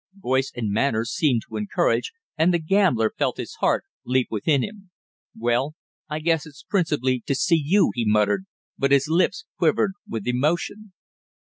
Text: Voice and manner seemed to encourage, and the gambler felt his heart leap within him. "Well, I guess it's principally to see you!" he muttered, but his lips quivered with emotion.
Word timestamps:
Voice 0.19 0.51
and 0.55 0.71
manner 0.71 1.05
seemed 1.05 1.43
to 1.47 1.57
encourage, 1.57 2.11
and 2.35 2.51
the 2.51 2.57
gambler 2.57 3.13
felt 3.15 3.37
his 3.37 3.53
heart 3.59 3.83
leap 4.03 4.29
within 4.31 4.63
him. 4.63 4.89
"Well, 5.37 5.75
I 6.09 6.17
guess 6.21 6.47
it's 6.47 6.63
principally 6.67 7.21
to 7.27 7.35
see 7.35 7.61
you!" 7.63 7.91
he 7.93 8.03
muttered, 8.03 8.45
but 8.79 8.89
his 8.89 9.07
lips 9.07 9.45
quivered 9.59 9.91
with 10.09 10.25
emotion. 10.25 10.93